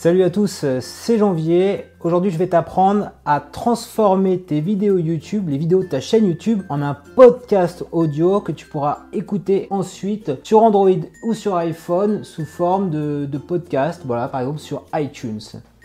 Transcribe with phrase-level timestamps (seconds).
[0.00, 1.86] Salut à tous, c'est Janvier.
[2.02, 6.62] Aujourd'hui, je vais t'apprendre à transformer tes vidéos YouTube, les vidéos de ta chaîne YouTube,
[6.68, 12.44] en un podcast audio que tu pourras écouter ensuite sur Android ou sur iPhone sous
[12.44, 14.02] forme de, de podcast.
[14.04, 15.40] Voilà, par exemple sur iTunes.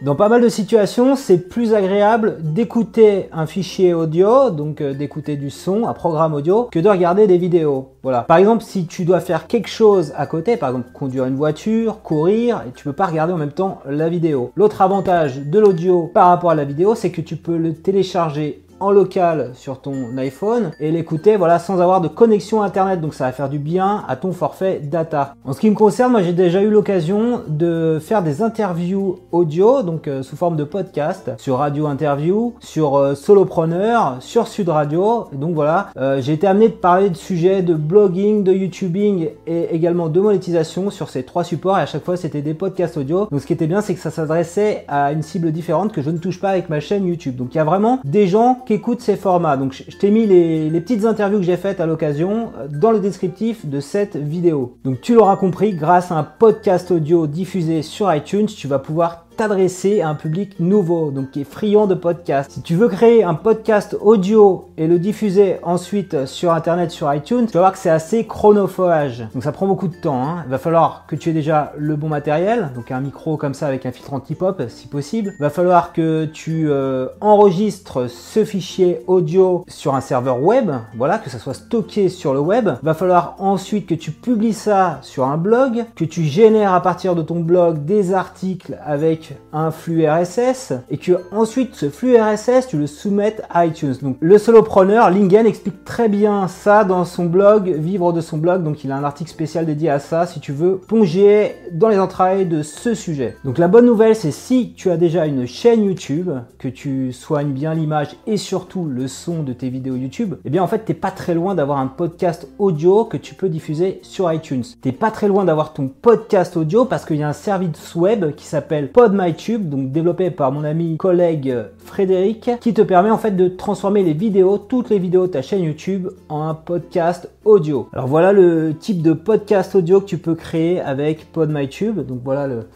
[0.00, 5.36] Dans pas mal de situations, c'est plus agréable d'écouter un fichier audio, donc euh, d'écouter
[5.36, 7.88] du son, un programme audio, que de regarder des vidéos.
[8.04, 8.20] Voilà.
[8.20, 12.00] Par exemple, si tu dois faire quelque chose à côté, par exemple conduire une voiture,
[12.00, 14.52] courir, et tu peux pas regarder en même temps la vidéo.
[14.54, 18.62] L'autre avantage de l'audio par rapport à la vidéo, c'est que tu peux le télécharger
[18.80, 23.24] en local sur ton iPhone et l'écouter voilà sans avoir de connexion internet donc ça
[23.24, 25.34] va faire du bien à ton forfait data.
[25.44, 29.82] En ce qui me concerne, moi j'ai déjà eu l'occasion de faire des interviews audio
[29.82, 35.26] donc euh, sous forme de podcast sur Radio Interview, sur euh, Solopreneur, sur Sud Radio.
[35.32, 39.74] Donc voilà, euh, j'ai été amené de parler de sujets de blogging, de YouTubing et
[39.74, 43.26] également de monétisation sur ces trois supports et à chaque fois c'était des podcasts audio.
[43.30, 46.10] Donc ce qui était bien c'est que ça s'adressait à une cible différente que je
[46.10, 47.36] ne touche pas avec ma chaîne YouTube.
[47.36, 49.56] Donc il y a vraiment des gens écoute ces formats.
[49.56, 53.00] Donc je t'ai mis les, petites interviews que j'ai faites à l'occasion euh, dans le
[53.00, 54.76] descriptif de cette vidéo.
[54.84, 59.27] Donc tu l'auras compris, grâce à un podcast audio diffusé sur iTunes, tu vas pouvoir
[59.38, 62.50] t'adresser à un public nouveau, donc qui est friand de podcasts.
[62.50, 67.46] Si tu veux créer un podcast audio et le diffuser ensuite sur Internet, sur iTunes,
[67.46, 69.28] tu vas voir que c'est assez chronophage.
[69.32, 70.20] Donc ça prend beaucoup de temps.
[70.24, 70.42] Hein.
[70.44, 73.68] Il va falloir que tu aies déjà le bon matériel, donc un micro comme ça
[73.68, 75.34] avec un filtre anti-pop si possible.
[75.38, 81.18] Il va falloir que tu euh, enregistres ce fichier audio sur un serveur web, voilà,
[81.18, 82.70] que ça soit stocké sur le web.
[82.82, 86.82] Il va falloir ensuite que tu publies ça sur un blog, que tu génères à
[86.82, 92.16] partir de ton blog des articles avec un flux RSS et que ensuite ce flux
[92.16, 93.94] RSS tu le soumettes à iTunes.
[94.02, 98.62] Donc le solopreneur Lingen explique très bien ça dans son blog, vivre de son blog.
[98.62, 101.98] Donc il a un article spécial dédié à ça si tu veux plonger dans les
[101.98, 103.36] entrailles de ce sujet.
[103.44, 107.52] Donc la bonne nouvelle c'est si tu as déjà une chaîne YouTube, que tu soignes
[107.52, 110.94] bien l'image et surtout le son de tes vidéos YouTube, eh bien en fait t'es
[110.94, 114.64] pas très loin d'avoir un podcast audio que tu peux diffuser sur iTunes.
[114.80, 118.34] T'es pas très loin d'avoir ton podcast audio parce qu'il y a un service web
[118.34, 123.18] qui s'appelle Pod MyTube, donc développé par mon ami collègue Frédéric, qui te permet en
[123.18, 127.28] fait de transformer les vidéos, toutes les vidéos de ta chaîne YouTube en un podcast
[127.44, 127.88] audio.
[127.92, 131.98] Alors voilà le type de podcast audio que tu peux créer avec PodMyTube.
[132.00, 132.66] Donc voilà le,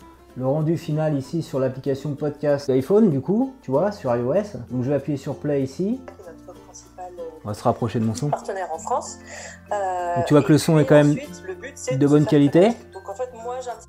[0.40, 4.58] rendu final ici sur l'application podcast d'iPhone du coup, tu vois, sur iOS.
[4.70, 6.00] Donc je vais appuyer sur play ici.
[7.44, 8.30] On va se rapprocher de mon son.
[8.30, 9.18] Partenaire en France.
[9.72, 12.70] Euh, tu vois que le son est quand même de bonne qualité.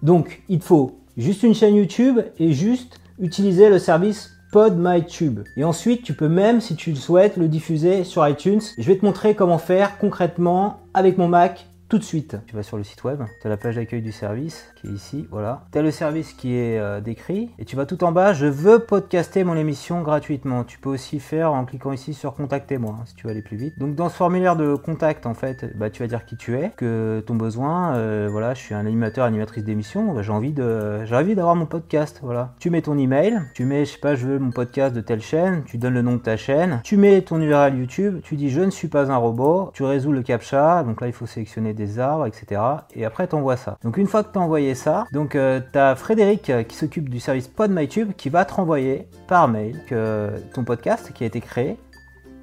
[0.02, 5.42] Donc il te faut juste une chaîne YouTube et juste utiliser le service PodMyTube.
[5.58, 8.62] Et ensuite, tu peux même, si tu le souhaites, le diffuser sur iTunes.
[8.78, 12.38] je vais te montrer comment faire concrètement avec mon Mac tout de suite.
[12.48, 14.90] Tu vas sur le site web, tu as la page d'accueil du service qui est
[14.90, 15.68] ici, voilà.
[15.72, 18.48] Tu as le service qui est euh, décrit et tu vas tout en bas, je
[18.48, 20.64] veux podcaster mon émission gratuitement.
[20.64, 23.44] Tu peux aussi faire en cliquant ici sur contacter moi hein, si tu veux aller
[23.44, 23.78] plus vite.
[23.78, 26.72] Donc dans ce formulaire de contact en fait, bah, tu vas dire qui tu es,
[26.76, 31.06] que ton besoin, euh, voilà, je suis un animateur, animatrice d'émission, bah, j'ai envie de
[31.06, 32.56] j'ai envie d'avoir mon podcast, voilà.
[32.58, 35.22] Tu mets ton email, tu mets je sais pas, je veux mon podcast de telle
[35.22, 38.50] chaîne, tu donnes le nom de ta chaîne, tu mets ton URL YouTube, tu dis
[38.50, 41.76] je ne suis pas un robot, tu résous le captcha, donc là il faut sélectionner
[41.76, 42.62] des arbres, etc.
[42.94, 43.78] Et après, t'envoies ça.
[43.84, 47.20] Donc une fois que t'as envoyé ça, donc euh, t'as Frédéric euh, qui s'occupe du
[47.20, 51.78] service PodMyTube qui va te renvoyer par mail que ton podcast qui a été créé.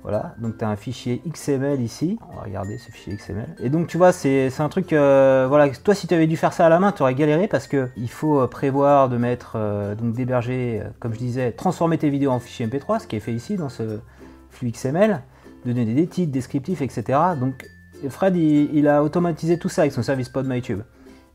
[0.03, 2.19] Voilà, donc tu as un fichier XML ici.
[2.33, 3.55] On va regarder ce fichier XML.
[3.59, 6.55] Et donc tu vois, c'est un truc, euh, voilà, toi si tu avais dû faire
[6.55, 9.59] ça à la main, tu aurais galéré parce que il faut prévoir de mettre,
[9.99, 13.35] donc d'héberger, comme je disais, transformer tes vidéos en fichier MP3, ce qui est fait
[13.35, 14.01] ici dans ce
[14.49, 15.21] flux XML,
[15.65, 17.19] donner des titres, descriptifs, etc.
[17.39, 17.67] Donc
[18.09, 20.81] Fred, il, a automatisé tout ça avec son service PodMyTube.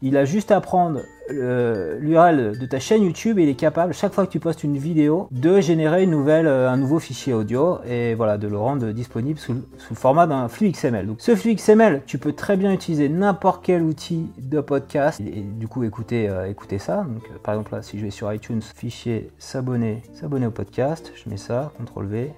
[0.01, 0.99] Il a juste à prendre
[1.29, 4.77] l'URL de ta chaîne YouTube et il est capable, chaque fois que tu postes une
[4.77, 9.53] vidéo, de générer euh, un nouveau fichier audio et voilà, de le rendre disponible sous,
[9.53, 11.07] le format d'un flux XML.
[11.17, 15.67] Ce flux XML, tu peux très bien utiliser n'importe quel outil de podcast et, du
[15.67, 16.99] coup écouter, euh, ça.
[16.99, 21.29] Euh, par exemple, là, si je vais sur iTunes, fichier s'abonner, s'abonner au podcast, je
[21.29, 22.33] mets ça, CTRL V,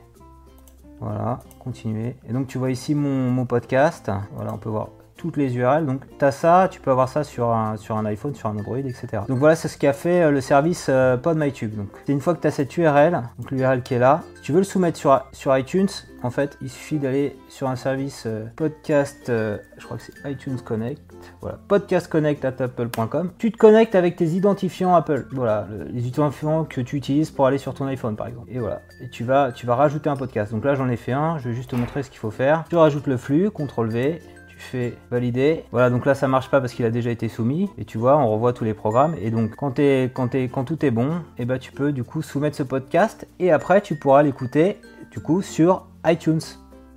[0.99, 2.15] voilà, continuer.
[2.27, 4.11] Et donc tu vois ici mon, podcast.
[4.33, 5.85] Voilà, on peut voir toutes les URL.
[5.85, 9.07] Donc tu as ça, tu peux avoir ça sur un, iPhone, sur un Android, etc.
[9.27, 11.75] Donc voilà, c'est ce qui a fait euh, le service euh, PodMyTube.
[11.75, 14.41] Donc c'est une fois que tu as cette URL, donc l'URL qui est là, si
[14.44, 15.89] tu veux le soumettre sur, sur iTunes,
[16.23, 20.57] en fait, il suffit d'aller sur un service euh, podcast, je crois que c'est iTunes
[20.63, 21.01] Connect,
[21.42, 23.31] voilà, podcastconnect.apple.com.
[23.38, 27.58] Tu te connectes avec tes identifiants Apple, voilà, les identifiants que tu utilises pour aller
[27.58, 28.48] sur ton iPhone par exemple.
[28.52, 30.52] Et voilà, et tu vas, rajouter un podcast.
[30.52, 32.64] Donc là, j'en ai fait un, je vais juste te montrer ce qu'il faut faire.
[32.69, 35.64] Tu rajoutes le flux, CTRL V, tu fais valider.
[35.72, 37.69] Voilà, donc là ça marche pas parce qu'il a déjà été soumis.
[37.78, 39.16] Et tu vois, on revoit tous les programmes.
[39.22, 43.28] Et donc quand, tout est bon, eh ben, tu peux du coup soumettre ce podcast
[43.40, 44.78] et après tu pourras l'écouter
[45.12, 46.42] du coup sur iTunes.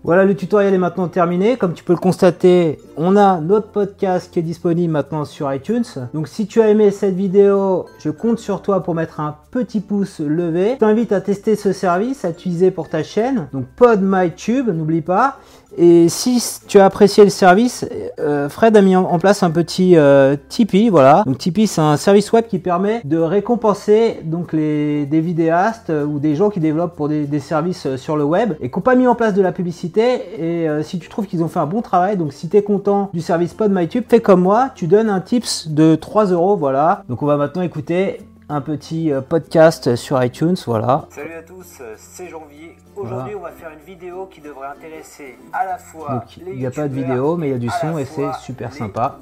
[0.03, 1.59] Voilà, le tutoriel est maintenant terminé.
[1.59, 5.85] Comme tu peux le constater, on a notre podcast qui est disponible maintenant sur iTunes.
[6.15, 9.81] Donc si tu as aimé cette vidéo, je compte sur toi pour mettre un petit
[9.81, 10.73] pouce levé.
[10.75, 13.49] Je t'invite à tester ce service, à utiliser pour ta chaîne.
[13.53, 15.37] Donc PodMyTube, n'oublie pas.
[15.77, 17.87] Et si tu as apprécié le service,
[18.19, 21.23] euh, Fred a mis en place un petit euh, Tipeee, voilà.
[21.27, 26.05] Donc Tipeee, c'est un service web qui permet de récompenser donc les des vidéastes euh,
[26.05, 28.95] ou des gens qui développent pour des, services sur le web et qui n'ont pas
[28.97, 29.90] mis en place de la publicité.
[29.99, 33.11] Et si tu trouves qu'ils ont fait un bon travail, donc si tu es content
[33.13, 37.05] du service PodMyTube, fais comme moi, tu donnes un tips de 3 euros, voilà.
[37.09, 41.07] Donc on va maintenant écouter un petit podcast sur iTunes, voilà.
[41.11, 42.77] Salut à tous, c'est Janvier.
[42.97, 46.67] Aujourd'hui, on va faire une vidéo qui devrait intéresser à la fois Donc, Il n'y
[46.67, 49.19] a pas de vidéo, mais il y a du son et c'est super sympa.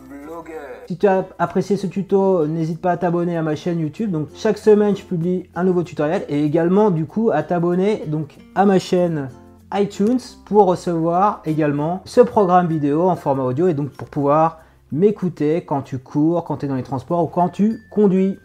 [0.88, 4.10] Si tu as apprécié ce tuto, n'hésite pas à t'abonner à ma chaîne YouTube.
[4.10, 8.36] Donc chaque semaine, je publie un nouveau tutoriel et également du coup à t'abonner donc
[8.54, 9.28] à ma chaîne
[9.74, 14.60] iTunes pour recevoir également ce programme vidéo en format audio et donc pour pouvoir
[14.92, 18.38] m'écouter quand tu cours, quand tu es dans les transports ou quand tu conduis.